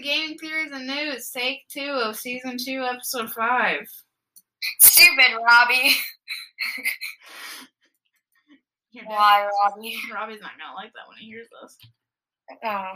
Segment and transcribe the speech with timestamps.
[0.00, 3.86] to Gaming Theories and News, take two of season two, episode five.
[4.80, 5.94] Stupid Robbie.
[9.04, 9.96] Why, Robbie?
[10.12, 11.78] Robbie's not gonna like that when he hears this.
[12.64, 12.92] Oh.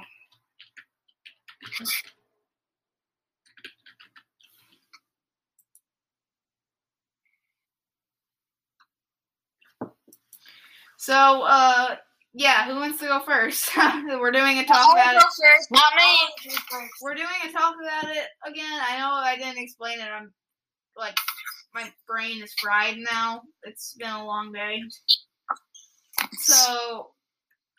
[10.96, 11.96] So, uh,
[12.34, 13.70] yeah, who wants to go first?
[13.76, 15.24] We're doing a talk I'll about go it.
[15.24, 15.70] first.
[15.70, 16.02] Not me.
[16.02, 16.92] I'll go first.
[17.00, 18.80] We're doing a talk about it again.
[18.88, 20.08] I know I didn't explain it.
[20.08, 20.32] I'm
[20.96, 21.14] like,
[21.72, 23.42] my brain is fried now.
[23.62, 24.80] It's been a long day.
[26.40, 27.10] So,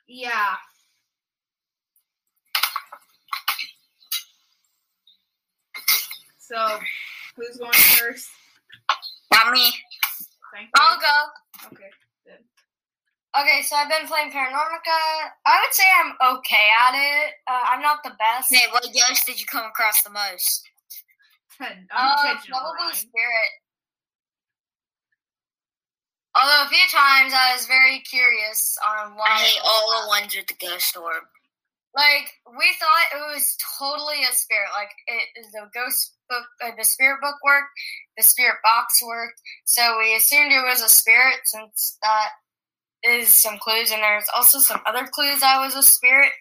[0.07, 0.55] yeah.
[6.39, 6.79] So,
[7.35, 8.29] who's going first?
[9.33, 9.69] Not me.
[10.53, 10.71] Thank you.
[10.75, 11.67] I'll go.
[11.73, 11.89] Okay.
[13.35, 14.99] Okay, so I've been playing Paranormica.
[15.45, 17.33] I would say I'm okay at it.
[17.47, 18.53] Uh, I'm not the best.
[18.53, 20.63] Hey, what ghost did you come across the most?
[21.59, 22.95] Uh, Unintentional probably rhyme.
[22.95, 23.51] Spirit.
[26.35, 29.25] Although a few times I was very curious on why.
[29.27, 31.23] I hate all the ones with the ghost orb.
[31.95, 34.67] Like we thought it was totally a spirit.
[34.75, 37.71] Like it, the ghost book, uh, the spirit book worked,
[38.17, 39.39] the spirit box worked.
[39.63, 42.31] So we assumed it was a spirit since that
[43.07, 46.31] is some clues, and there's also some other clues I was a spirit.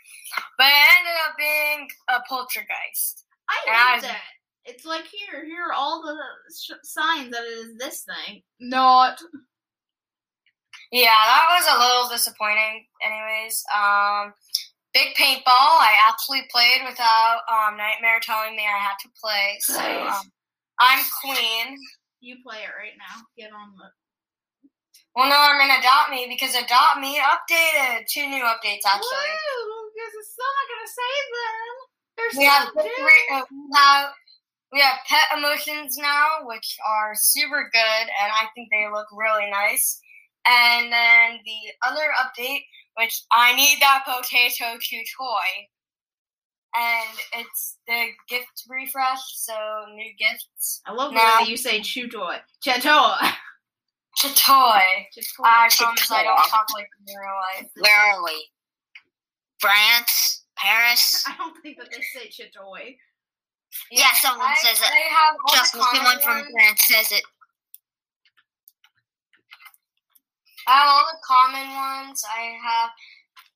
[0.58, 3.24] But it ended up being a poltergeist.
[3.48, 4.20] I Yeah, that.
[4.64, 6.16] It's like here, here are all the
[6.52, 8.42] sh- signs that it is this thing.
[8.60, 9.18] Not.
[10.90, 12.86] Yeah, that was a little disappointing.
[13.04, 14.32] Anyways, um,
[14.94, 15.44] big paintball.
[15.46, 19.58] I actually played without um, Nightmare telling me I had to play.
[19.60, 20.32] So um,
[20.80, 21.76] I'm queen.
[22.20, 23.22] You play it right now.
[23.36, 23.90] Get on the.
[25.14, 28.06] Well, no, I'm in Adopt Me because Adopt Me updated.
[28.08, 29.30] Two new updates actually.
[29.30, 29.90] Woo!
[29.94, 31.74] Because it's still not gonna save them.
[32.16, 33.70] They're We have three, due.
[33.76, 34.10] uh,
[34.72, 39.48] we have pet emotions now, which are super good, and I think they look really
[39.50, 40.00] nice.
[40.46, 42.62] And then the other update,
[42.96, 45.68] which I need that potato to toy,
[46.74, 49.54] and it's the gift refresh, so
[49.94, 52.38] new gifts I love the way that you say chutoy.
[52.66, 53.16] Chatoy.
[54.18, 54.82] to toy.
[55.14, 55.44] Chatoy.
[55.44, 57.70] I to promise I don't talk like in real life.
[57.76, 58.46] Where are we?
[59.58, 60.44] France?
[60.56, 61.24] Paris?
[61.28, 62.96] I don't think that they say chatoy.
[63.90, 64.86] Yeah, someone I, says it.
[64.86, 66.48] I have Just someone from ones.
[66.52, 67.24] France says it.
[70.66, 72.22] I have all the common ones.
[72.30, 72.90] I have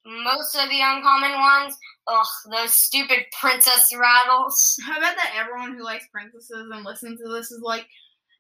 [0.05, 1.77] most of the uncommon ones.
[2.09, 4.77] Ugh, those stupid princess rattles.
[4.91, 7.87] I bet that everyone who likes princesses and listens to this is like,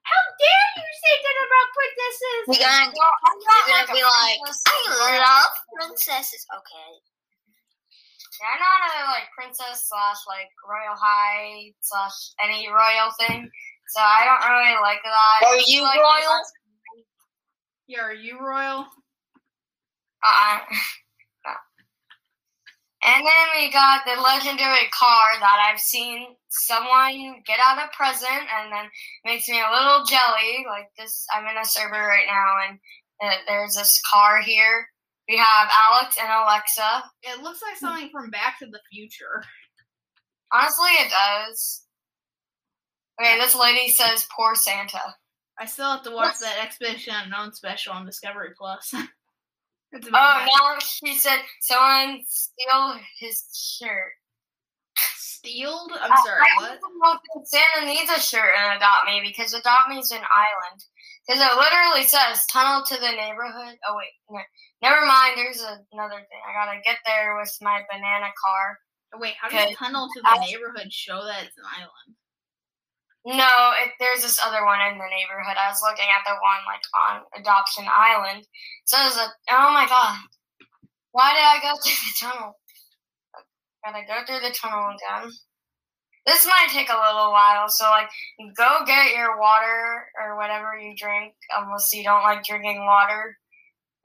[0.08, 2.40] how dare you say that about princesses?
[2.48, 4.64] We're gonna, Well, I'm we're like gonna a be like, princess.
[4.72, 6.42] I love princesses.
[6.48, 6.90] Okay.
[8.38, 13.50] Yeah, I'm not a like princess slash like royal high slash any royal thing.
[13.94, 15.38] So I don't really like that.
[15.48, 16.38] Are you Like, royal?
[17.88, 18.86] Yeah, are you royal?
[20.22, 20.60] Uh-uh.
[23.08, 28.28] And then we got the legendary car that I've seen someone get out a present,
[28.28, 28.84] and then
[29.24, 30.66] makes me a little jelly.
[30.68, 32.78] Like this, I'm in a server right now, and
[33.22, 34.86] uh, there's this car here.
[35.26, 37.04] We have Alex and Alexa.
[37.22, 39.42] It looks like something from Back to the Future.
[40.52, 41.84] Honestly, it does.
[43.20, 45.14] Okay, this lady says poor Santa.
[45.58, 48.94] I still have to watch that Expedition Unknown special on Discovery Plus.
[49.94, 54.12] Oh, now she said someone steal his shirt.
[55.16, 55.92] Stealed?
[56.00, 56.80] I'm I- sorry, I what?
[56.80, 60.80] don't think Santa needs a shirt in Adopt Me because Adopt Me is an island.
[61.26, 63.78] Because it literally says tunnel to the neighborhood.
[63.88, 64.40] Oh wait, no,
[64.82, 65.36] never mind.
[65.36, 65.60] There's
[65.92, 66.40] another thing.
[66.48, 68.78] I gotta get there with my banana car.
[69.14, 72.16] Oh, Wait, how does Tunnel to the I- Neighborhood show that it's an island?
[73.26, 75.58] No, it, there's this other one in the neighborhood.
[75.58, 78.46] I was looking at the one like on Adoption Island.
[78.86, 80.16] So there's a oh my god,
[81.12, 82.56] why did I go through the tunnel?
[83.84, 85.30] Gotta go through the tunnel again.
[86.26, 88.08] This might take a little while, so like
[88.56, 93.36] go get your water or whatever you drink, unless you don't like drinking water.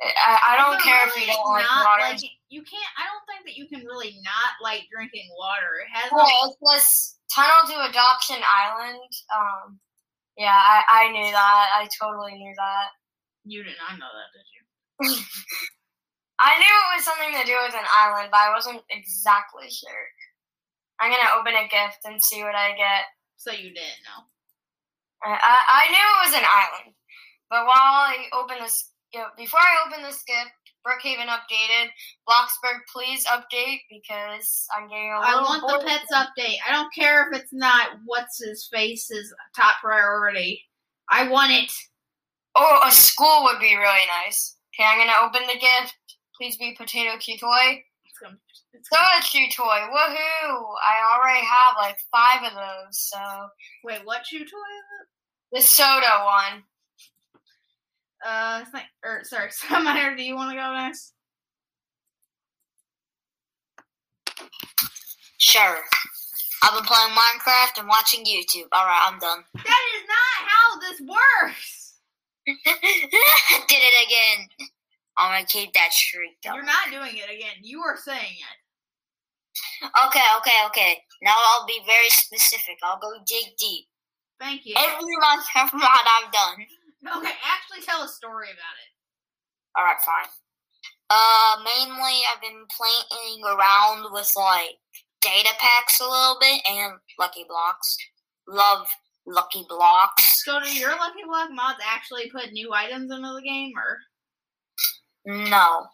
[0.02, 2.02] I, I don't care if you don't like water.
[2.02, 2.94] Like, you can't.
[2.98, 5.80] I don't think that you can really not like drinking water.
[5.82, 9.12] It has Well, like it's tunnel to Adoption Island.
[9.34, 9.80] Um,
[10.38, 11.66] yeah, I, I knew that.
[11.78, 12.88] I totally knew that.
[13.46, 14.62] you did not know that, did you?
[16.40, 20.06] I knew it was something to do with an island, but I wasn't exactly sure.
[21.00, 23.06] I'm gonna open a gift and see what I get.
[23.38, 24.28] So you didn't know.
[25.24, 26.96] I, I I knew it was an island,
[27.50, 31.90] but while I open this, you know, before I open this gift, Brookhaven updated.
[32.28, 35.82] Bloxburg, please update because I'm getting a little I want bored.
[35.82, 36.58] the pets update.
[36.68, 40.62] I don't care if it's not what's his face's top priority.
[41.10, 41.72] I want it.
[42.56, 44.58] Oh, a school would be really nice.
[44.76, 45.96] Okay, I'm gonna open the gift.
[46.38, 47.84] Please be potato Q toy.
[48.06, 48.38] It's gonna,
[48.74, 49.64] it's So gonna, a Q toy.
[49.64, 50.66] Woohoo!
[50.86, 53.00] I already have like five of those.
[53.00, 53.20] So
[53.84, 55.08] wait, what chew toy is
[55.52, 56.64] the soda one.
[58.26, 61.14] Uh, like, or sorry, Summer, do you want to go next?
[65.38, 65.78] Sure.
[66.64, 68.72] I've been playing Minecraft and watching YouTube.
[68.74, 69.44] Alright, I'm done.
[69.54, 71.96] That is not how this works.
[72.48, 74.48] Did it again.
[75.18, 76.56] I'm gonna keep that streak going.
[76.56, 77.56] You're not doing it again.
[77.62, 79.90] You are saying it.
[80.08, 80.98] Okay, okay, okay.
[81.22, 82.78] Now I'll be very specific.
[82.84, 83.86] I'll go dig deep.
[84.40, 84.76] Thank you.
[84.78, 86.66] Every Minecraft mod I've done.
[87.04, 88.92] Okay, actually tell a story about it.
[89.78, 90.32] Alright, fine.
[91.10, 94.78] Uh, mainly I've been playing around with like
[95.22, 97.98] data packs a little bit and lucky blocks.
[98.48, 98.88] Love
[99.26, 100.44] lucky blocks.
[100.44, 104.00] So, do your Lucky Block mods actually put new items into the game, or?
[105.26, 105.86] No.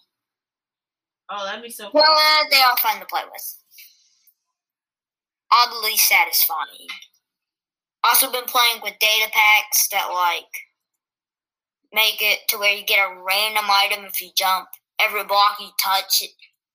[1.29, 2.01] Oh, that'd be so cool.
[2.01, 3.55] Well, uh, they are fun to play with.
[5.51, 6.87] Oddly satisfying.
[8.03, 10.49] Also been playing with data packs that like
[11.93, 14.67] make it to where you get a random item if you jump.
[14.99, 16.23] Every block you touch,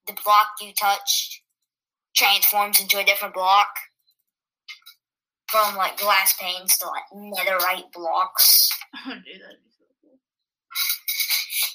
[0.06, 1.42] the block you touch
[2.16, 3.68] transforms into a different block.
[5.48, 8.70] From like glass panes to like netherite blocks.
[9.06, 10.18] Oh, dude, that'd be so cool.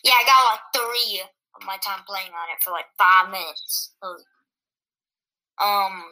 [0.03, 3.93] Yeah, I got like three of my time playing on it for like five minutes.
[5.61, 6.03] Um,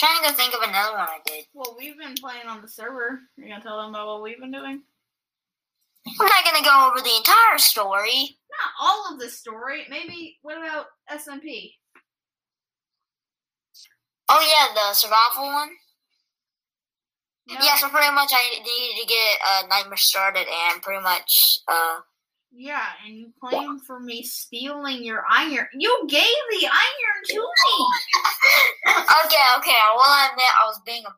[0.00, 1.44] trying to think of another one I did.
[1.52, 3.20] Well, we've been playing on the server.
[3.36, 4.82] You gonna tell them about what we've been doing?
[6.06, 8.38] I'm not gonna go over the entire story.
[8.50, 9.84] Not all of the story.
[9.90, 10.38] Maybe.
[10.40, 11.74] What about SMP?
[14.30, 15.70] Oh yeah, the survival one.
[17.48, 17.56] No.
[17.62, 21.98] Yeah, so pretty much I needed to get uh, Nightmare started and pretty much uh
[22.52, 25.68] Yeah, and you claim for me stealing your iron.
[25.74, 27.86] You gave the iron to me.
[29.24, 29.78] okay, okay.
[29.78, 31.10] I will admit I was being a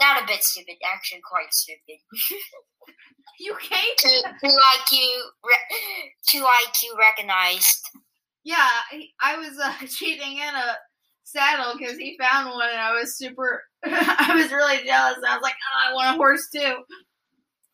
[0.00, 1.98] not a bit stupid, actually quite stupid.
[3.40, 3.96] You gave.
[3.98, 4.98] Two, two IQ,
[5.44, 7.88] re- two IQ recognized.
[8.42, 8.66] Yeah,
[9.20, 10.76] I- was uh, cheating in a
[11.22, 13.62] saddle because he found one, and I was super.
[13.84, 15.18] I was really jealous.
[15.18, 16.78] And I was like, oh, I want a horse too.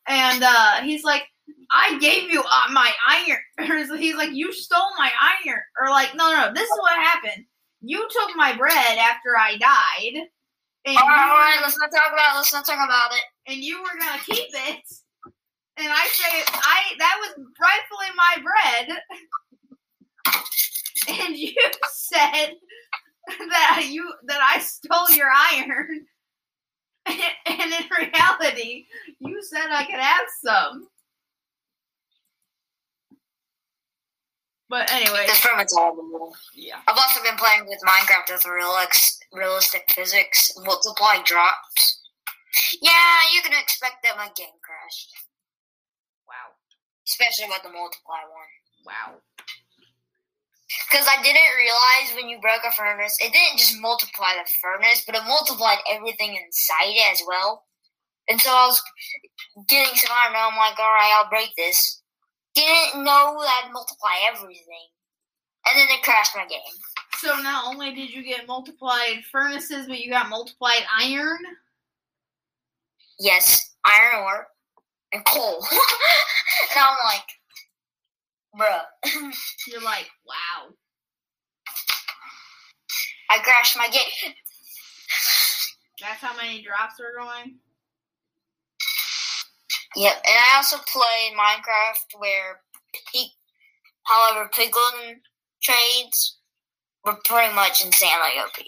[0.06, 1.22] And uh, he's like,
[1.70, 3.98] I gave you uh, my iron.
[3.98, 5.10] He's like, you stole my
[5.44, 5.60] iron.
[5.80, 7.44] Or like, no, no, no, this is what happened.
[7.80, 10.22] You took my bread after I died,
[10.86, 11.58] and All right, all right.
[11.62, 12.34] Let's not talk about.
[12.34, 12.36] It.
[12.36, 13.52] Let's not talk about it.
[13.52, 14.82] and you were gonna keep it.
[15.76, 18.98] And I say, I that was rightfully my bread.
[21.06, 21.52] And you
[21.92, 22.54] said
[23.50, 26.06] that you that I stole your iron.
[27.06, 28.86] And in reality,
[29.18, 30.88] you said I could have some.
[34.68, 35.94] But anyway, This pretty much all
[36.54, 36.80] yeah.
[36.88, 42.00] I've also been playing with Minecraft with realex- realistic physics, multiply drops.
[42.80, 45.12] Yeah, you can expect that my game crashed,
[46.26, 46.54] Wow.
[47.06, 48.52] especially with the multiply one.
[48.86, 49.20] Wow.
[50.90, 55.04] Because I didn't realize when you broke a furnace, it didn't just multiply the furnace,
[55.06, 57.64] but it multiplied everything inside it as well.
[58.28, 58.82] And so I was
[59.68, 62.00] getting some iron, and I'm like, alright, I'll break this.
[62.54, 64.88] Didn't know that multiply everything.
[65.66, 66.60] And then it crashed my game.
[67.18, 71.38] So not only did you get multiplied furnaces, but you got multiplied iron.
[73.18, 74.46] Yes, iron ore
[75.12, 75.64] and coal.
[76.70, 77.24] and I'm like,
[78.58, 79.32] bruh.
[79.68, 80.74] You're like, wow.
[83.30, 84.34] I crashed my game.
[86.00, 87.56] That's how many drops are going.
[89.96, 92.60] Yep, and I also play Minecraft where,
[93.12, 93.28] Pig,
[94.04, 95.20] however, Piglin
[95.62, 96.38] trades
[97.04, 98.64] were pretty much insanely OP.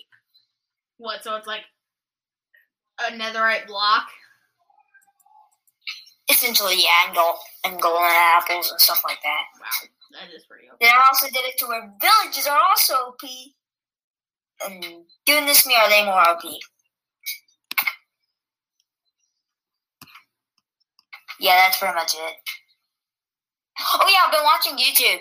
[0.99, 1.25] What?
[1.25, 1.63] So it's like
[3.01, 4.09] a netherite block.
[6.31, 9.43] Essentially, yeah, and gold and golden apples and stuff like that.
[9.61, 10.77] Wow, that is pretty okay.
[10.81, 13.21] Then I also did it to where villages are also OP.
[14.65, 16.43] And goodness me, are they more OP?
[21.39, 22.37] Yeah, that's pretty much it.
[23.95, 25.21] Oh yeah, I've been watching YouTube.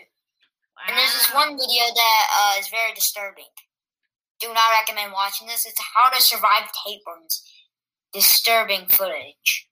[0.87, 3.51] And there's this one video that uh, is very disturbing.
[4.39, 5.65] Do not recommend watching this.
[5.65, 7.43] It's how to survive tapeworms.
[8.13, 9.67] Disturbing footage.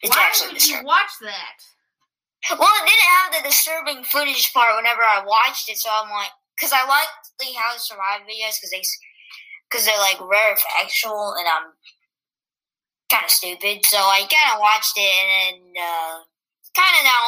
[0.00, 1.58] It's Why actually would you watch that?
[2.58, 6.28] Well, it didn't have the disturbing footage part whenever I watched it, so I'm like,
[6.56, 7.08] because I like
[7.40, 8.82] the How to Survive videos because they,
[9.70, 11.72] because they're like very factual, and I'm
[13.10, 15.14] kind of stupid, so I kind of watched it,
[15.52, 16.24] and uh,
[16.74, 17.22] kind of now,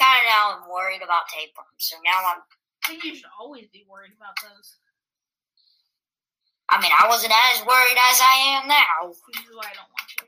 [0.00, 1.78] kind of now I'm worried about tapeworms.
[1.78, 4.78] So now I'm, I think you should always be worried about those.
[6.70, 9.12] I mean, I wasn't as worried as I am now.
[9.12, 9.76] This is why I.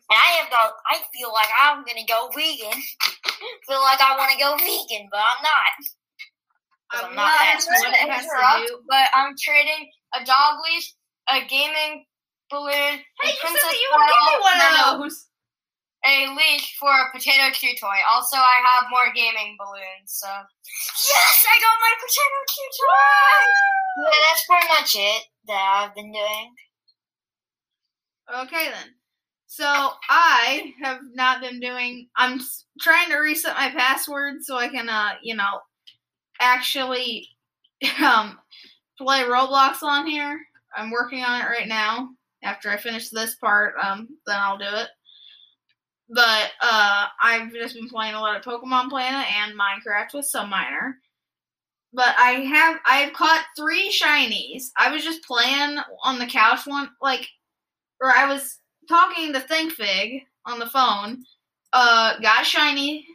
[0.06, 2.76] And I have the, I feel like I'm gonna go vegan.
[3.66, 5.72] feel like I want to go vegan, but I'm not.
[6.92, 8.80] I'm I'm not not that's that what to it has interrupt, to do.
[8.86, 10.94] but I'm trading a dog leash,
[11.28, 12.04] a gaming
[12.50, 12.72] balloon,
[13.20, 15.26] Hey, you said that you would give me one of those.
[16.04, 17.98] a leash for a potato chew toy.
[18.10, 20.06] Also, I have more gaming balloons.
[20.06, 23.38] So Yes, I got my potato chew toy.
[23.98, 26.54] Yeah, that's pretty much it that I've been doing.
[28.42, 28.94] Okay then.
[29.46, 29.64] So
[30.10, 32.08] I have not been doing.
[32.16, 32.40] I'm
[32.80, 35.60] trying to reset my password so I can, uh, you know,
[36.40, 37.28] actually,
[38.04, 38.38] um,
[38.98, 40.38] play Roblox on here.
[40.76, 42.10] I'm working on it right now.
[42.42, 44.88] After I finish this part, um, then I'll do it.
[46.08, 50.50] But uh, I've just been playing a lot of Pokemon Planet and Minecraft with some
[50.50, 50.98] minor.
[51.92, 54.64] But I have I've caught three shinies.
[54.76, 57.26] I was just playing on the couch one like
[58.00, 61.24] or I was talking to ThinkFig on the phone,
[61.72, 63.06] uh, got shiny.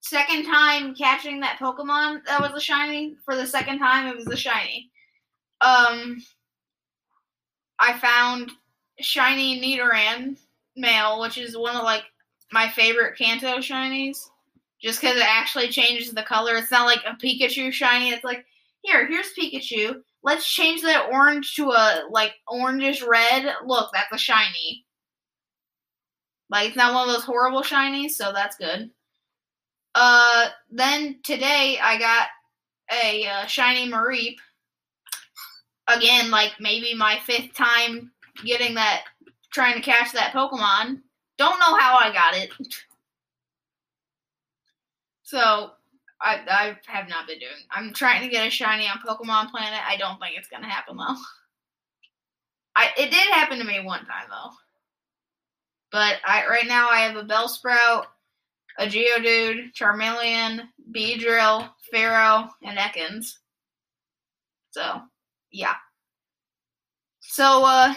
[0.00, 3.16] Second time catching that Pokemon that was a shiny.
[3.24, 4.90] For the second time, it was a shiny.
[5.60, 6.18] Um,
[7.78, 8.52] I found
[9.00, 10.36] shiny Nidoran
[10.76, 12.04] male, which is one of like
[12.52, 14.18] my favorite Kanto shinies.
[14.80, 16.56] Just because it actually changes the color.
[16.56, 18.10] It's not like a Pikachu shiny.
[18.10, 18.44] It's like
[18.82, 20.02] here, here's Pikachu.
[20.22, 23.46] Let's change that orange to a like orangish red.
[23.64, 24.84] Look, that's a shiny.
[26.50, 28.90] Like it's not one of those horrible shinies, so that's good.
[29.94, 32.28] Uh, then today I got
[32.92, 34.36] a uh, shiny Mareep.
[35.88, 38.10] Again, like maybe my fifth time
[38.44, 39.04] getting that,
[39.52, 41.00] trying to catch that Pokemon.
[41.38, 42.50] Don't know how I got it.
[45.26, 45.72] So
[46.20, 47.50] I I have not been doing.
[47.72, 49.80] I'm trying to get a shiny on Pokemon Planet.
[49.84, 51.16] I don't think it's gonna happen though.
[52.76, 54.52] I it did happen to me one time though.
[55.90, 58.04] But I right now I have a Bellsprout,
[58.78, 63.38] a Geodude, Charmeleon, Beedrill, Fearow, and Ekans.
[64.70, 65.00] So
[65.56, 65.74] yeah.
[67.20, 67.94] So uh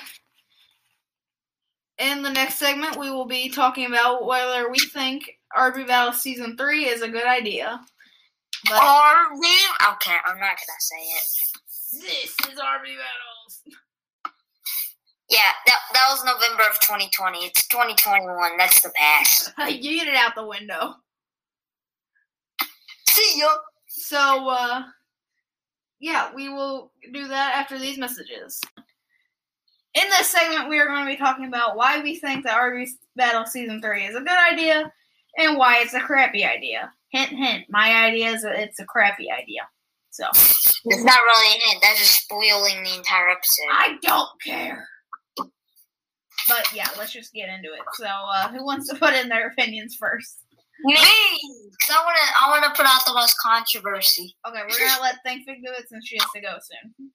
[1.97, 6.55] in the next segment we will be talking about whether we think RB Battle Season
[6.55, 7.81] 3 is a good idea.
[8.65, 9.53] But Are we?
[9.93, 12.01] Okay, I'm not gonna say it.
[12.01, 13.61] this is RB Battles.
[15.31, 17.37] Yeah, that that was November of 2020.
[17.45, 18.57] It's 2021.
[18.57, 19.53] That's the past.
[19.69, 20.95] you get it out the window.
[23.07, 23.49] See ya.
[23.87, 24.81] So, uh,
[25.99, 28.61] yeah, we will do that after these messages.
[29.95, 32.87] In this segment, we are going to be talking about why we think that RB
[33.15, 34.91] Battle Season 3 is a good idea
[35.37, 36.91] and why it's a crappy idea.
[37.11, 39.61] Hint, hint, my idea is that it's a crappy idea.
[40.11, 41.81] So, It's not really a hint.
[41.81, 43.65] That's just spoiling the entire episode.
[43.71, 44.87] I don't care.
[46.47, 47.81] But yeah, let's just get into it.
[47.93, 50.39] So, uh, who wants to put in their opinions first?
[50.83, 54.35] Me, because I wanna, I wanna put out the most controversy.
[54.47, 57.11] Okay, we're gonna let ThinkFig do it since she has to go soon.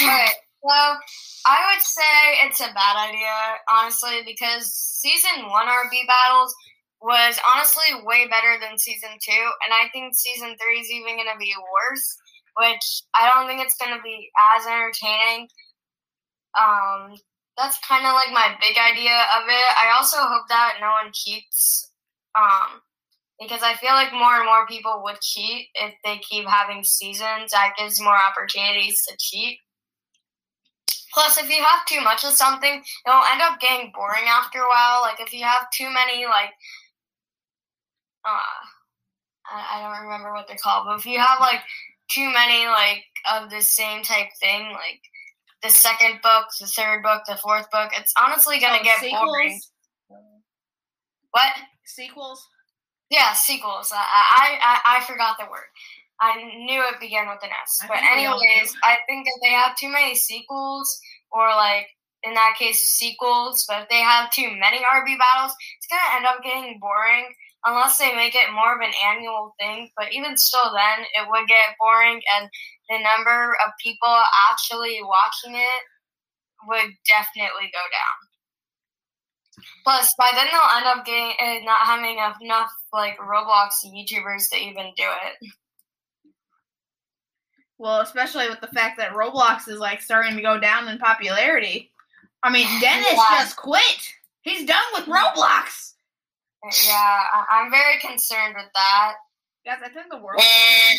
[0.00, 0.34] All right.
[0.62, 0.98] well,
[1.46, 3.32] I would say it's a bad idea,
[3.70, 6.54] honestly, because season one RB battles
[7.02, 11.32] was honestly way better than season two, and I think season three is even going
[11.32, 12.16] to be worse,
[12.56, 15.48] which I don't think it's going to be as entertaining.
[16.60, 17.16] Um,
[17.56, 19.68] that's kind of like my big idea of it.
[19.80, 21.89] I also hope that no one cheats,
[22.38, 22.80] um,
[23.40, 27.52] because I feel like more and more people would cheat if they keep having seasons.
[27.52, 29.58] That gives more opportunities to cheat.
[31.12, 34.68] Plus, if you have too much of something, it'll end up getting boring after a
[34.68, 35.02] while.
[35.02, 36.50] Like if you have too many, like,
[38.24, 38.60] uh,
[39.50, 41.60] I, I don't remember what they're called, but if you have like
[42.10, 45.00] too many like of the same type thing, like
[45.62, 49.20] the second book, the third book, the fourth book, it's honestly gonna Oh, get sequels?
[49.24, 49.60] boring.
[51.32, 51.52] What?
[51.84, 52.46] Sequels?
[53.10, 53.90] Yeah, sequels.
[53.92, 55.66] Uh, I, I I I forgot the word.
[56.20, 57.80] I knew it began with an S.
[57.82, 58.76] I But think we all anyways.
[58.84, 61.00] I think if they have too many sequels,
[61.32, 61.88] or like
[62.22, 66.26] in that case sequels, but if they have too many RB battles, it's gonna end
[66.26, 67.34] up getting boring
[67.64, 69.90] unless they make it more of an annual thing.
[69.96, 72.48] But even still, then it would get boring, and
[72.90, 74.12] the number of people
[74.52, 75.82] actually watching it
[76.68, 78.29] would definitely go down.
[79.84, 84.48] Plus, by then they'll end up getting uh, not having enough, enough like Roblox YouTubers
[84.50, 85.50] to even do it.
[87.78, 91.90] Well, especially with the fact that Roblox is like starting to go down in popularity.
[92.42, 93.24] I mean, Denis Yeah.
[93.38, 94.12] just quit.
[94.42, 95.92] He's done with Roblox.
[96.86, 99.14] Yeah, I- I'm very concerned with that.
[99.64, 100.40] Guys, I think the world.
[100.42, 100.96] Eh,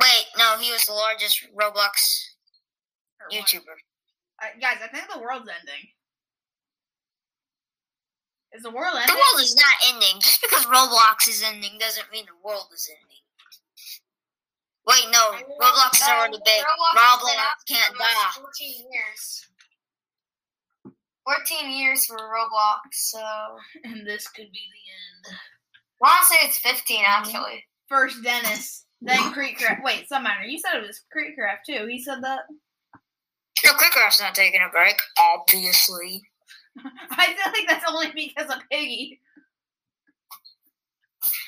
[0.00, 2.26] wait, no, he was the largest Roblox?
[3.32, 3.76] YouTuber.
[4.42, 5.88] Uh, guys, I think the world's ending.
[8.52, 10.20] Is the world The world is not ending.
[10.20, 13.22] Just because Roblox is ending doesn't mean the world is ending.
[14.86, 16.62] Wait, no, Roblox is uh, already big.
[16.64, 18.40] Roblox Roblox can't die.
[18.40, 19.46] 14 years.
[21.24, 23.20] 14 years for Roblox, so.
[23.84, 25.36] And this could be the end.
[26.02, 27.06] I want to say it's 15, mm-hmm.
[27.06, 27.64] actually.
[27.88, 29.82] First Denis, then KreekCraft.
[29.84, 30.44] Wait, some matter.
[30.44, 31.86] You said it was KreekCraft too.
[31.86, 32.40] He said that.
[33.64, 36.22] No, Quickcraft's not taking a break, obviously.
[37.10, 39.20] I feel like that's only because of Piggy.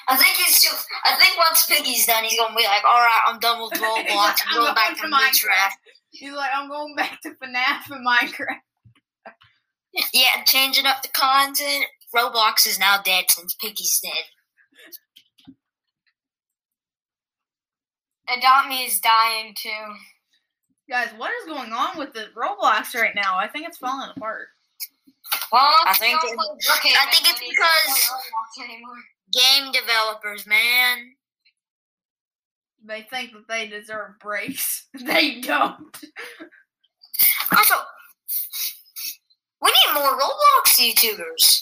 [0.08, 0.76] I think he's too.
[1.06, 4.08] I think once Piggy's done, he's gonna be like, "All right, I'm done with Roblox.
[4.14, 5.72] Like, I'm going back to Minecraft."
[6.10, 8.60] He's like, I'm going back to FNAF and Minecraft.
[10.14, 11.84] Yeah, changing up the content.
[12.16, 15.54] Roblox is now dead since Piggy's dead.
[18.34, 19.68] Adopt Me is dying too.
[20.88, 23.36] Guys, what is going on with the Roblox right now?
[23.36, 24.48] I think it's falling apart.
[25.52, 28.64] Well, I think don't it- play I think it's when you don't because- play Roblox
[28.70, 28.96] anymore.
[29.32, 31.14] Game developers, man.
[32.84, 34.86] They think that they deserve breaks.
[35.04, 35.96] They don't.
[37.56, 37.74] Also,
[39.60, 41.60] we need more Roblox YouTubers.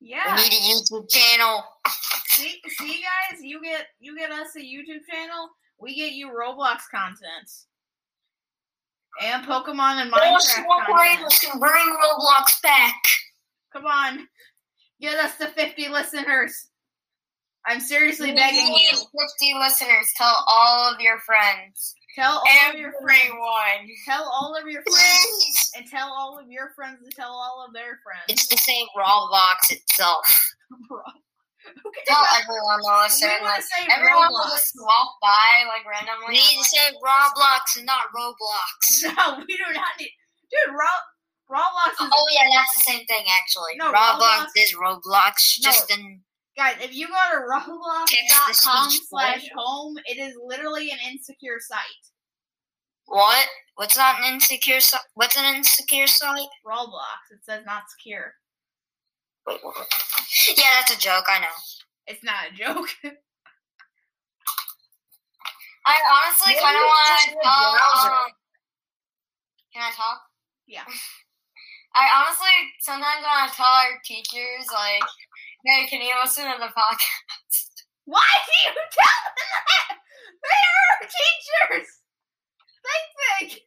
[0.00, 0.34] Yeah.
[0.36, 1.64] We need a YouTube channel.
[2.28, 5.48] See, see, guys, you get you get us a YouTube channel.
[5.78, 7.50] We get you Roblox content
[9.22, 13.02] and Pokemon and Minecraft creators can bring Roblox back.
[13.72, 14.26] Come on,
[15.00, 16.68] get us to fifty listeners.
[17.66, 18.98] I'm seriously begging need you.
[18.98, 20.12] 50 listeners.
[20.16, 21.94] Tell all of your friends.
[22.14, 23.22] Tell all of your friends.
[23.24, 23.90] Everyone.
[24.06, 25.72] Tell all of your friends.
[25.76, 28.22] And tell all of your friends to tell all of their friends.
[28.28, 30.54] It's the same Roblox itself.
[31.74, 33.28] Who can Tell tell everyone to listen.
[33.28, 36.38] We want Like, to say everyone will just walk by like randomly.
[36.38, 38.78] We need to say Roblox and not Roblox.
[39.16, 40.12] No, we do not need.
[40.50, 41.04] Dude, Ro-
[41.50, 42.10] Roblox is.
[42.12, 43.74] Oh yeah, that's the same thing actually.
[43.78, 45.70] No, Roblox, Roblox- is Roblox, No.
[45.70, 46.20] just in
[46.56, 52.06] Guys, if you go to roblox.com Text-to-speech slash home, it is literally an insecure site.
[53.04, 53.46] what?
[53.74, 55.02] What's not an insecure site?
[55.14, 56.48] What's an insecure site?
[56.66, 57.28] Roblox.
[57.30, 58.32] It says not secure.
[59.46, 59.86] Wait, what?
[60.56, 61.24] Yeah, that's a joke.
[61.28, 61.56] I know.
[62.06, 62.88] It's not a joke.
[65.86, 67.78] I honestly kind of want just to your tell.
[67.78, 68.10] browser.
[68.10, 68.34] Um,
[69.72, 70.18] can I talk?
[70.66, 70.82] Yeah.
[71.94, 72.50] I honestly
[72.82, 75.06] sometimes want to tell our teachers, like,
[75.64, 77.86] hey, can you listen to the podcast?
[78.04, 79.96] Why do you tell them that?
[80.42, 81.88] They are our teachers.
[82.82, 83.62] Think big.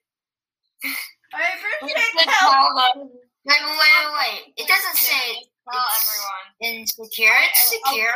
[1.34, 2.54] I appreciate the help.
[2.54, 3.10] Tell them.
[3.46, 4.54] Wait, wait, wait, wait.
[4.58, 6.80] It doesn't say It's everyone.
[6.80, 7.32] insecure.
[7.50, 8.14] It's oh, oh, secure.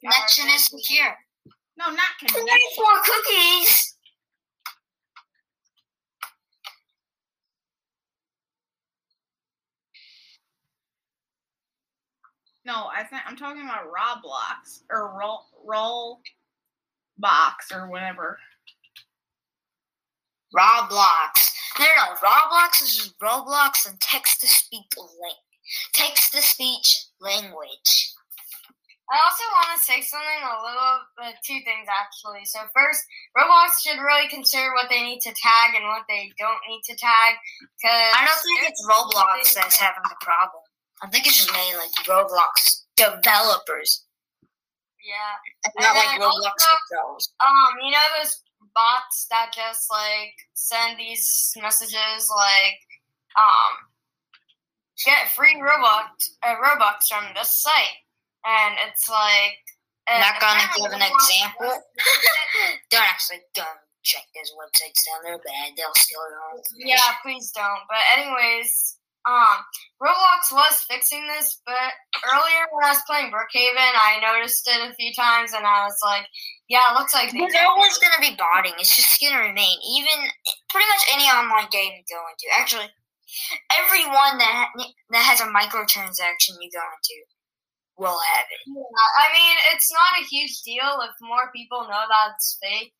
[0.00, 1.16] Connection is secure.
[1.78, 2.44] No, not connection.
[2.44, 3.94] needs more cookies?
[12.64, 16.20] No, I think I'm talking about Roblox or roll roll
[17.16, 18.38] box or whatever.
[20.54, 21.50] Roblox.
[21.78, 25.38] No, no, Roblox is just Roblox and text to speak link.
[25.92, 28.12] Text to speech language.
[29.08, 32.44] I also want to say something a little, uh, two things actually.
[32.44, 33.00] So first,
[33.32, 36.96] Roblox should really consider what they need to tag and what they don't need to
[36.96, 37.40] tag.
[37.80, 40.60] Cause I don't think it's Roblox that's having the problem.
[41.02, 44.04] I think it's just mainly like Roblox developers,
[45.00, 45.40] Yeah.
[45.64, 47.32] and not like Roblox also- themselves.
[47.40, 48.42] Um, you know those
[48.74, 52.76] bots that just like send these messages like,
[53.40, 53.87] um,
[55.04, 56.08] get free Robux,
[56.46, 57.98] uh, Robux from this site,
[58.44, 59.58] and it's like.
[60.08, 61.72] and Not gonna give an example.
[62.90, 63.62] Don't actually go
[64.02, 65.20] check those websites down.
[65.22, 65.76] They're bad.
[65.76, 66.62] They'll steal your own.
[66.76, 67.84] Yeah, please don't.
[67.88, 68.96] But anyways,
[69.28, 69.60] um,
[70.00, 71.92] Roblox was fixing this, but
[72.24, 75.98] earlier when I was playing Brookhaven, I noticed it a few times, and I was
[76.02, 76.24] like,
[76.68, 78.72] "Yeah, it looks like There's always to be botting.
[78.78, 79.76] It's just to remain.
[79.84, 80.30] Even
[80.70, 82.48] pretty much any online game you go into.
[82.56, 82.88] Actually,
[83.72, 84.68] everyone that
[85.10, 87.16] that has a microtransaction you go into
[87.96, 88.62] will have it.
[88.66, 92.94] Yeah, I mean, it's not a huge deal if more people know that it's fake.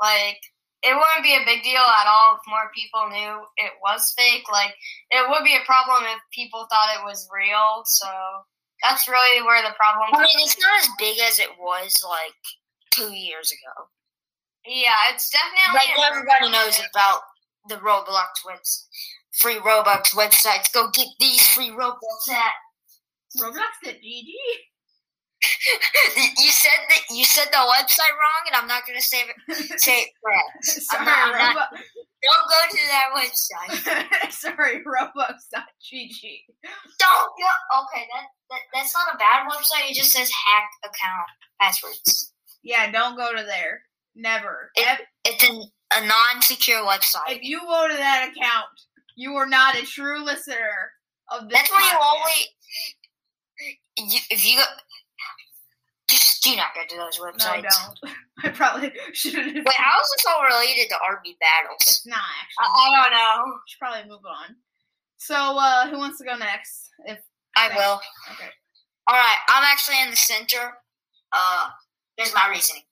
[0.00, 0.40] Like,
[0.82, 4.50] it wouldn't be a big deal at all if more people knew it was fake.
[4.50, 4.74] Like
[5.10, 7.82] it would be a problem if people thought it was real.
[7.86, 8.10] So
[8.82, 10.10] that's really where the problem.
[10.12, 12.34] I mean, it's not as big as it was like
[12.90, 13.86] two years ago.
[14.66, 17.22] Yeah, it's definitely Like everybody knows about
[17.68, 18.86] the Roblox webs,
[19.32, 20.72] free Robux websites.
[20.72, 22.52] Go get these free Robux at.
[23.40, 24.32] Roblox.gg.
[26.38, 29.80] you said that you said the website wrong, and I'm not gonna say it.
[29.80, 30.64] Say it correct.
[30.64, 31.82] Sorry, I'm not- I'm Roblox.
[32.22, 34.30] Don't go to that website.
[34.32, 36.38] Sorry, Roblox.gg.
[36.98, 37.80] Don't go.
[37.82, 39.90] Okay, that, that that's not a bad website.
[39.90, 41.26] It just says hack account
[41.60, 42.32] passwords.
[42.62, 43.82] Yeah, don't go to there.
[44.14, 44.70] Never.
[44.76, 45.62] It- It's an,
[45.96, 47.28] a non-secure website.
[47.30, 48.66] If you go to that account,
[49.16, 50.92] you are not a true listener
[51.30, 51.58] of this.
[51.58, 52.18] That's why you podcast.
[52.18, 54.12] only.
[54.12, 54.64] You, if you go,
[56.08, 57.62] just do not go to those websites.
[57.62, 57.94] No, websites.
[58.02, 58.14] don't.
[58.44, 59.54] I probably shouldn't.
[59.54, 61.80] Wait, how is this all related to RB battles?
[61.80, 62.66] It's not actually.
[62.66, 63.54] I don't know.
[63.66, 64.56] should probably move on.
[65.18, 66.90] So, uh, who wants to go next?
[67.06, 67.18] If
[67.56, 68.00] I will.
[68.32, 68.50] okay,
[69.06, 70.74] All right, I'm actually in the center.
[71.32, 71.68] Uh,
[72.16, 72.82] here's my reasoning.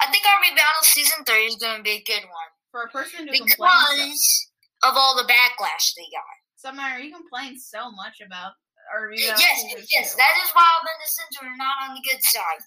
[0.00, 2.88] I think RB Battle Season 3 is going to be a good one for a
[2.88, 4.50] person who because
[4.86, 6.36] of all the backlash they got.
[6.56, 8.52] Summer, you complain so much about
[8.88, 9.16] RV.
[9.16, 12.62] Yes, yes, that is why the center and not on the good side.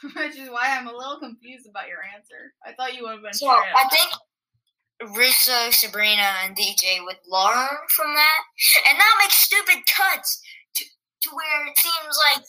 [0.16, 2.54] which is why I'm a little confused about your answer.
[2.64, 3.34] I thought you would have been.
[3.34, 4.08] So I think
[5.16, 8.40] Russo, Sabrina, and DJ would learn from that
[8.88, 10.40] and not make stupid cuts
[10.76, 12.44] to, to where it seems like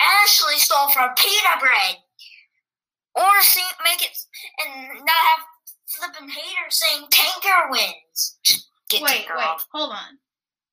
[0.00, 1.96] Ashley stole from pita bread.
[3.14, 4.16] Or see, make it
[4.64, 5.44] and not have
[5.96, 8.38] flipping hater saying Tanqr wins.
[8.88, 9.66] Get Wait, Tanqr wait, off.
[9.72, 10.18] hold on.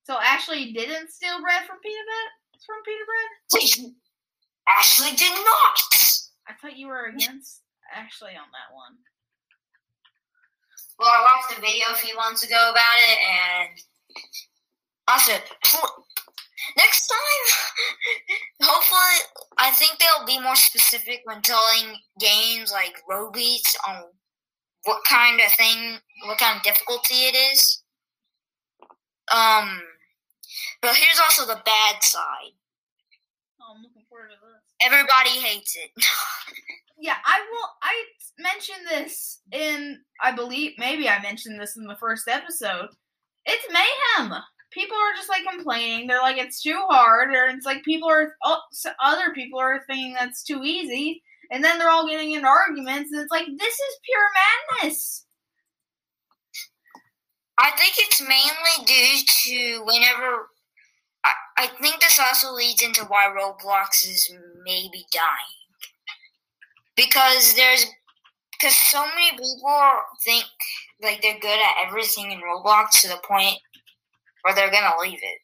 [0.04, 2.62] So Ashley didn't steal bread from Pita Bread?
[2.66, 3.30] From Pita Bread?
[3.52, 3.92] Please,
[4.68, 5.80] Ashley did not.
[6.48, 7.62] I thought you were against
[7.94, 8.98] Ashley on that one.
[10.98, 13.80] Well, I watched a video a few months ago about it, and
[15.08, 15.32] also
[16.76, 17.46] next time,
[18.62, 24.04] hopefully, I think they'll be more specific when telling games like Robeats on
[24.86, 27.84] what kind of thing, what kind of difficulty it is.
[29.34, 29.82] Um,
[30.82, 32.56] but here's also the bad side.
[33.62, 34.88] Oh, I'm looking forward to this.
[34.88, 35.92] Everybody hates it.
[37.02, 37.70] Yeah, I will.
[37.82, 38.04] I
[38.40, 42.90] mentioned this in, I believe, maybe I mentioned this in the first episode.
[43.46, 44.34] It's mayhem.
[44.72, 46.08] People are just like complaining.
[46.08, 48.60] They're like, it's too hard, or it's like people are, oh,
[49.02, 53.22] other people are thinking that's too easy, and then they're all getting into arguments, and
[53.22, 54.28] it's like, this is pure
[54.82, 55.26] madness.
[57.58, 60.50] I think it's mainly due to whenever.
[61.26, 64.34] I, I think this also leads into why Roblox is
[64.64, 65.58] maybe dying.
[66.96, 67.86] Because there's.
[68.52, 70.46] Because so many people think
[71.02, 73.58] like they're good at everything in Roblox to the point
[74.44, 75.40] where they're gonna leave it.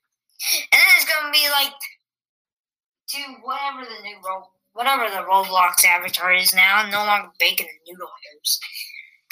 [0.72, 1.74] And then it's gonna be like.
[3.10, 7.80] To whatever the new Ro- whatever the Roblox avatar is now, no longer bacon and
[7.88, 8.60] noodle hairs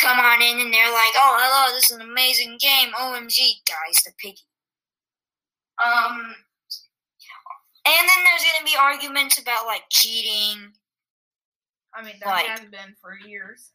[0.03, 2.91] come on in and they're like, "Oh, hello, this is an amazing game.
[2.93, 4.41] OMG, guys, the piggy."
[5.83, 6.35] Um,
[7.85, 10.73] and then there's gonna be arguments about like cheating.
[11.93, 13.71] I mean, that Like- has been for years.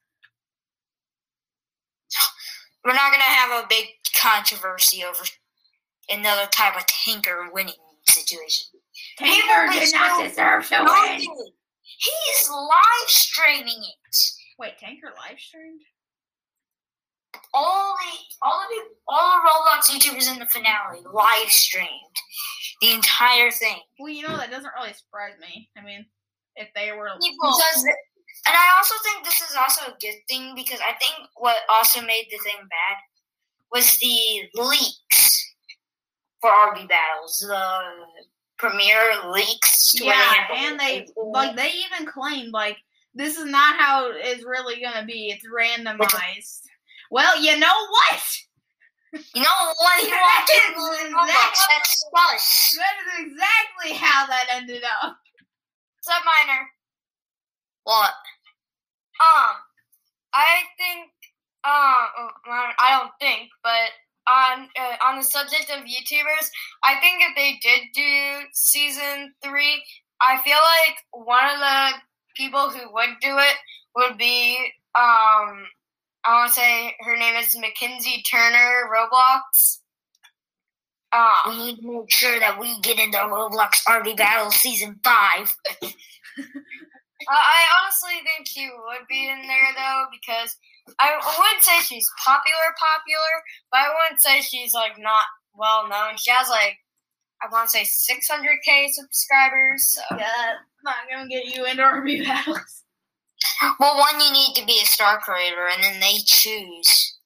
[2.85, 5.25] We're not gonna have a big controversy over
[6.11, 7.75] another type of Tanqr winning
[8.07, 8.67] situation.
[9.19, 11.53] Tanqr did not deserve to win.
[11.99, 14.17] He's live streaming it.
[14.59, 15.81] Wait, Tanqr live streamed?
[17.53, 22.17] All the all the peop- all the Roblox YouTubers in the finale live streamed
[22.81, 23.81] the entire thing.
[23.99, 25.69] Well, you know that doesn't really surprise me.
[25.77, 26.07] I mean,
[26.57, 30.81] if they were Because, and I also think this is also a good thing because
[30.81, 32.97] I think what also made the thing bad
[33.73, 35.55] was the leaks
[36.41, 37.83] for RB battles, the
[38.59, 39.95] premiere leaks.
[40.01, 42.77] yeah, and they like they even claimed like
[43.15, 45.31] this is not how it's really gonna be.
[45.35, 46.63] It's randomized.
[47.11, 48.23] Well, you know what?
[49.13, 50.03] you know what?
[50.03, 51.57] You want to That do is in Roblox?
[51.71, 52.77] That's us.
[52.77, 55.17] That is exactly how that ended up.
[56.11, 56.67] Up, Minor?
[57.85, 58.15] What?
[59.21, 59.57] Um,
[60.33, 61.11] I think,
[61.65, 62.31] um,
[62.79, 63.91] I don't think, but
[64.29, 66.51] on uh, on the subject of YouTubers,
[66.85, 69.83] I think if they did do season three,
[70.21, 71.91] I feel like one of the
[72.37, 73.57] people who would do it
[73.97, 74.57] would be,
[74.95, 75.67] um,
[76.25, 79.79] I want to say her name is Mackenzie Turner Roblox.
[81.13, 85.57] Um, We need to make sure that we get into Roblox RB Battle Season 5.
[87.27, 90.57] Uh, I honestly think she would be in there though because
[91.01, 93.35] I wouldn't say she's popular, popular,
[93.71, 95.25] but I wouldn't say she's like not
[95.55, 96.17] well known.
[96.17, 96.77] She has like
[97.43, 99.95] I want to say 600k subscribers.
[99.95, 100.03] So.
[100.17, 102.85] Yeah, not gonna get you into RB battles.
[103.79, 107.19] Well, one, you need to be a star creator, and then they choose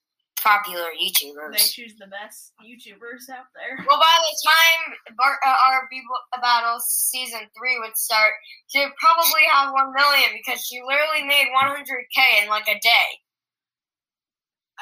[0.42, 1.55] popular YouTubers.
[1.55, 3.79] They choose the best YouTubers out there.
[3.87, 6.03] Well, by the time Bar- uh, RB
[6.40, 8.33] Battles season three would start,
[8.66, 13.09] she would probably have one million because she literally made 100k in like a day.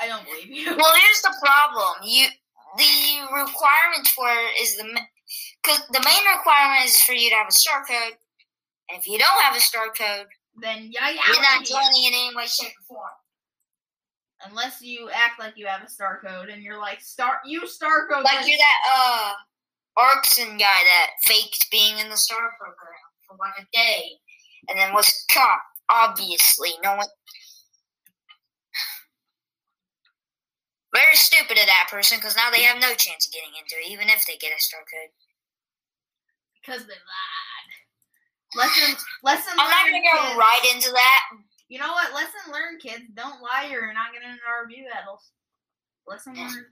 [0.00, 0.64] I don't believe you.
[0.76, 1.94] Well, here's the problem.
[2.04, 2.26] You
[2.78, 4.84] the requirement for it is the
[5.62, 8.16] because the main requirement is for you to have a star code,
[8.88, 10.26] and if you don't have a star code,
[10.60, 11.20] Then yeah, yeah.
[11.28, 13.10] you're not joining in any way, shape, or form.
[14.48, 18.08] Unless you act like you have a star code and you're like star, you star
[18.08, 18.24] code.
[18.24, 19.32] Like this- you're that uh
[19.98, 24.12] Arkson guy that faked being in the star program for like a day,
[24.68, 25.60] and then was caught.
[25.90, 27.06] Obviously, no one.
[30.92, 33.90] Very stupid of that person because now they have no chance of getting into it,
[33.92, 35.10] even if they get a star code.
[36.60, 37.70] because they lied.
[38.56, 40.36] Lesson, lesson I'm not gonna go kids.
[40.38, 41.22] right into that.
[41.68, 42.12] You know what?
[42.12, 43.04] Lesson learned, kids.
[43.14, 43.66] Don't lie.
[43.66, 45.30] or You're not getting into RB battles.
[46.08, 46.66] Lesson learned.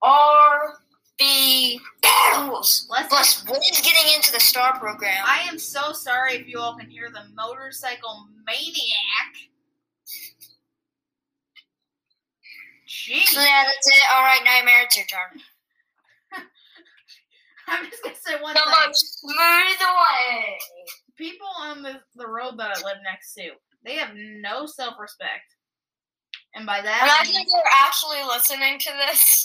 [0.00, 0.74] Or
[1.18, 2.86] the battles.
[2.88, 3.08] Lesson.
[3.08, 5.24] Plus, what is getting into the star program?
[5.26, 9.50] I am so sorry if you all can hear the motorcycle maniac.
[12.94, 13.26] Jeez.
[13.26, 14.02] So yeah, that's it.
[14.14, 15.40] All right, Nightmare, it's your turn.
[17.66, 18.70] I'm just gonna say one The thing.
[18.86, 20.58] most smooth way.
[21.16, 23.50] People on the, the road that I live next to,
[23.84, 25.42] they have no self respect.
[26.54, 29.42] And by that, I Imagine they're actually listening to this.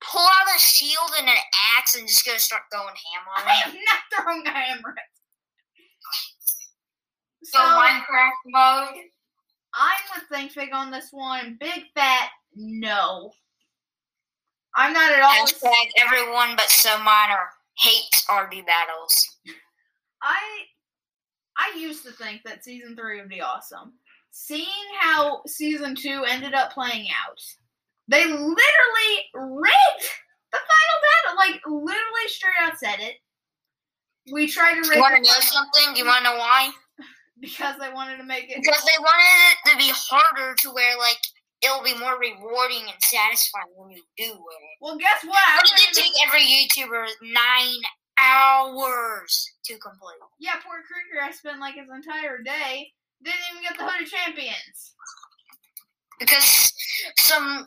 [0.00, 1.34] Pull out a shield and an
[1.76, 4.94] axe and just go start going ham on I am not throwing a hammer.
[7.42, 9.02] So So Minecraft mode.
[9.78, 11.56] I'm with Think Fig on this one.
[11.60, 13.30] Big fat no.
[14.76, 15.46] I'm not at all.
[15.46, 19.36] Hashtag everyone but so minor hates RB battles.
[20.22, 20.38] I
[21.56, 23.94] I used to think that season three would be awesome.
[24.30, 24.66] Seeing
[25.00, 27.40] how season two ended up playing out,
[28.08, 28.54] they literally
[29.34, 30.08] rigged
[30.52, 31.36] the final battle.
[31.36, 33.16] Like literally straight out said it.
[34.32, 35.96] We tried to rig you want to know something?
[35.96, 36.70] You want to know why?
[37.40, 38.62] Because they wanted to make it.
[38.62, 41.18] Because they wanted it to be harder to where, like,
[41.62, 44.62] it'll be more rewarding and satisfying when you do it.
[44.80, 45.38] Well, guess what?
[45.38, 47.82] I it did take every YouTuber nine
[48.18, 50.18] hours to complete.
[50.38, 51.24] yeah, poor Krieger.
[51.24, 52.92] I spent like his entire day.
[53.22, 54.94] Didn't even get the Hooded Champions.
[56.18, 56.72] Because
[57.16, 57.64] some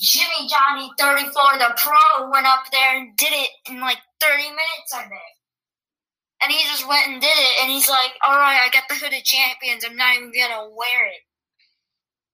[0.00, 4.92] Jimmy Johnny 34 the pro went up there and did it in like 30 minutes,
[4.94, 5.39] I think.
[6.42, 9.24] And he just went and did it, and he's like, alright, I got the Hooded
[9.24, 11.20] Champions, I'm not even gonna wear it.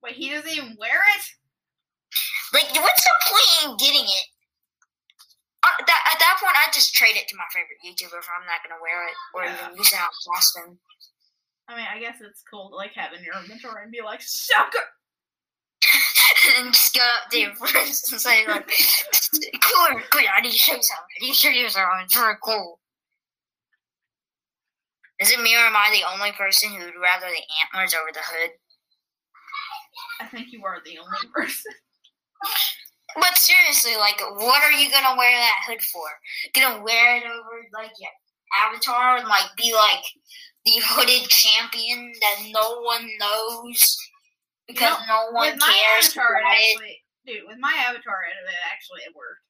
[0.03, 1.25] Wait, he doesn't even wear it.
[2.55, 4.27] Like, what's the point in getting it?
[5.66, 8.47] Uh, that, at that point, I'd just trade it to my favorite YouTuber if I'm
[8.47, 9.66] not gonna wear it, or Yeah.
[9.66, 10.79] even use it on Boston.
[11.69, 14.23] I mean, I guess it's cool to like have in your inventory and be like,
[14.23, 14.79] sucker.
[16.59, 18.66] and just go up to your friends and say, like,
[19.61, 21.07] "Cool, here, I need to show you something.
[21.21, 22.05] I need to show you something.
[22.05, 22.79] It's very cool.
[25.20, 28.12] Is it me or am I the only person who would rather the antlers over
[28.12, 28.50] the hood?
[30.20, 31.72] I think you are the only person.
[33.16, 36.05] But seriously, like, what are you gonna wear that hood for?
[36.55, 38.11] Gonna wear it over like your
[38.52, 40.05] avatar and like be like
[40.64, 43.96] the hooded champion that no one knows
[44.66, 46.74] because no one with my avatar, it about it.
[46.74, 48.35] actually, dude, with my avatar, it
[48.70, 49.40] actually it worked.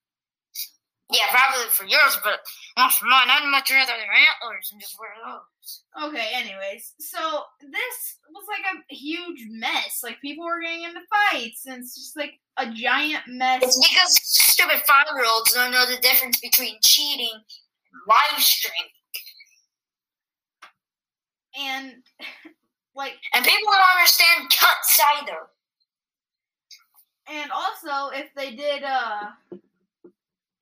[1.13, 2.41] Yeah, probably for yours, but
[2.77, 3.29] not for mine.
[3.31, 5.83] I'd much rather their antlers and just wear those.
[6.09, 10.01] Okay, anyways, so this was like a huge mess.
[10.03, 13.63] Like people were getting into fights, and it's just like a giant mess.
[13.63, 18.91] It's because stupid five year olds don't know the difference between cheating and live streaming.
[21.59, 22.03] And
[22.97, 25.39] like, And people don't understand cuts either.
[27.29, 29.31] and also if they did, uh,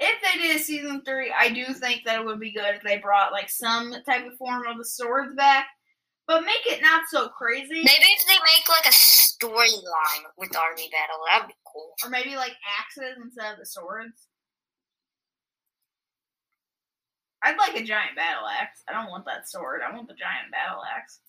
[0.01, 2.99] if they did season three, I do think that it would be good if they
[2.99, 5.67] brought like some type of form of the swords back,
[6.27, 7.75] but make it not so crazy.
[7.75, 11.93] Maybe if they make like a storyline with RB Battle, that'd be cool.
[12.05, 14.27] Or maybe like axes instead of the swords.
[17.43, 18.83] I'd like a giant battle axe.
[18.89, 19.83] I don't want that sword.
[19.87, 21.21] I want the giant battle axe.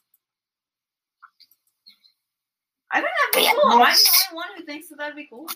[2.92, 3.74] I think that'd be Yeah, cool.
[3.74, 5.50] Am I most- the only one who thinks that that'd be cool?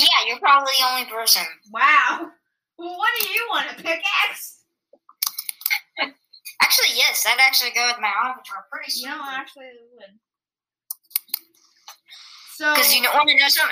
[0.00, 1.42] Yeah, you're probably the only person.
[1.72, 2.30] Wow.
[2.78, 3.66] Well, what do you want?
[3.72, 4.62] A pickaxe?
[6.62, 7.24] Actually, yes.
[7.24, 9.10] That'd actually go with my avatar pretty soon.
[9.10, 10.18] know, actually, it would.
[12.54, 13.68] So Because you don't want to know some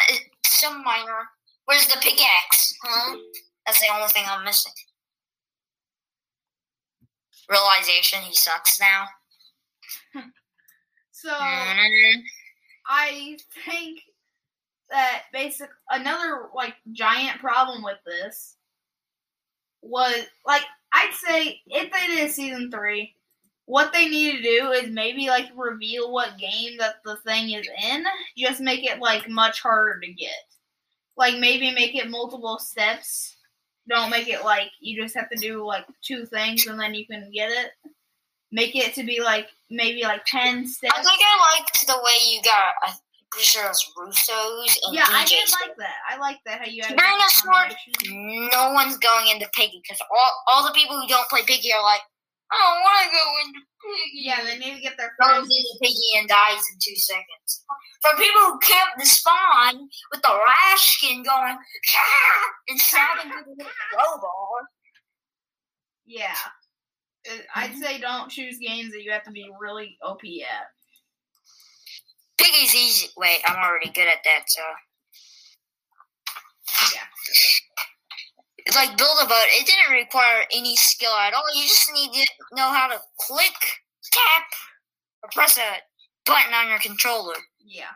[0.47, 1.29] some minor.
[1.67, 2.75] Where's the pickaxe?
[2.83, 3.17] Huh?
[3.67, 4.73] That's the only thing I'm missing.
[7.51, 9.05] Realization he sucks now.
[11.13, 12.23] so Mm.
[12.87, 14.01] I think
[14.91, 18.57] that basic another like giant problem with this
[19.83, 20.15] was
[20.47, 23.15] like I'd say if they did a season three,
[23.67, 27.69] what they need to do is maybe like reveal what game that the thing is
[27.85, 28.05] in.
[28.37, 30.33] Just make it like much harder to get.
[31.17, 33.37] Like maybe make it multiple steps.
[33.89, 37.07] Don't make it like you just have to do like two things and then you
[37.07, 37.71] can get it.
[38.51, 40.95] Make it to be like maybe like ten steps.
[40.97, 42.99] I think I liked the way you got.
[43.31, 45.97] Pretty sure it was Russo's Yeah, I did like that.
[46.09, 48.49] I like that how you had a During good the sword, combination.
[48.53, 51.83] no one's going into Piggy because all, all the people who don't play Piggy are
[51.83, 52.01] like,
[52.51, 54.25] I don't want to go into Piggy.
[54.25, 57.65] Yeah, they need to get their goes into Piggy and dies in two seconds.
[58.01, 59.77] For people who camp the spawn
[60.11, 64.73] with the rash skin going "Ah!" and stabbing people with a crowbar.
[66.07, 66.33] Yeah.
[67.31, 70.69] Uh, I'd say don't choose games that you have to be really OP at.
[72.39, 73.09] Piggy's easy.
[73.17, 74.63] Wait, I'm already good at that, so.
[76.95, 77.03] Yeah.
[78.67, 79.47] It's like build a boat.
[79.49, 81.45] It didn't require any skill at all.
[81.55, 83.55] You just need to know how to click,
[84.13, 84.45] tap,
[85.23, 85.81] or press a
[86.27, 87.35] button on your controller.
[87.65, 87.95] Yeah.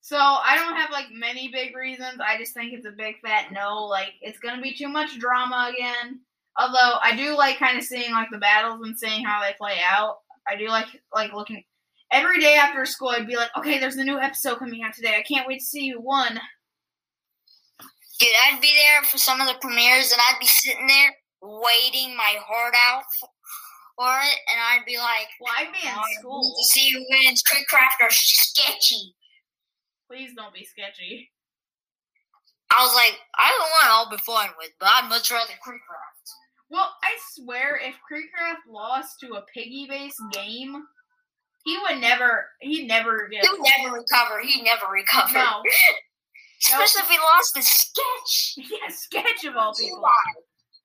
[0.00, 2.20] So I don't have like many big reasons.
[2.20, 3.86] I just think it's a big fat no.
[3.86, 6.20] Like it's gonna be too much drama again.
[6.58, 9.78] Although I do like kind of seeing like the battles and seeing how they play
[9.82, 10.18] out.
[10.46, 11.64] I do like like looking
[12.12, 13.08] every day after school.
[13.08, 15.16] I'd be like, okay, there's a new episode coming out today.
[15.18, 16.38] I can't wait to see who won.
[18.18, 21.10] Dude, I'd be there for some of the premieres, and I'd be sitting there
[21.42, 23.02] waiting my heart out
[23.96, 26.42] for, it, and I'd be like, Well, I'd be in "Oh, school.
[26.42, 27.42] to see who wins.
[27.42, 29.14] KreekCraft or Sketchy.
[30.08, 31.30] Please don't be sketchy.
[32.70, 36.32] I was like, I don't want I'll be fun with, but I'd much rather KreekCraft.
[36.70, 40.82] Well, I swear, if KreekCraft lost to a piggy-based game,
[41.64, 42.46] he would never.
[42.60, 43.44] He'd never get.
[43.44, 44.40] He'd never recover.
[44.40, 45.34] He'd never recover.
[45.34, 45.62] No.
[46.64, 48.54] Especially if he lost his sketch.
[48.70, 50.04] Yeah, sketch of all people.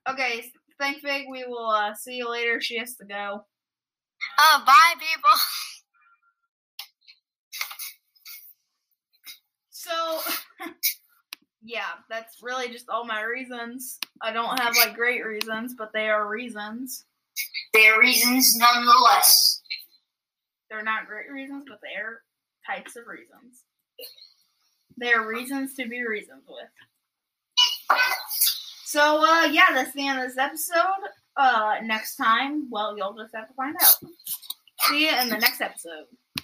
[0.09, 1.25] Okay, thank Fig.
[1.29, 2.59] We will uh, see you later.
[2.61, 3.45] She has to go.
[4.39, 5.29] Oh, bye, people.
[9.71, 10.19] So,
[11.63, 13.99] yeah, that's really just all my reasons.
[14.21, 17.05] I don't have like great reasons, but they are reasons.
[17.73, 19.56] They are reasons, nonetheless.
[20.69, 22.21] They're not great reasons, but they are
[22.65, 23.63] types of reasons.
[24.97, 26.69] They are reasons to be reasoned with.
[28.85, 31.09] So, uh, yeah, that's the end of this episode.
[31.35, 33.95] Uh, next time, well, you'll just have to find out.
[34.89, 36.05] See you in the next episode.